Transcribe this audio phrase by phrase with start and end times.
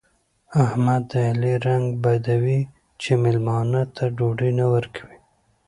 [0.63, 2.59] احمد د علي رنګ بدوي
[3.01, 5.17] چې مېلمانه ته ډوډۍ نه ورکوي.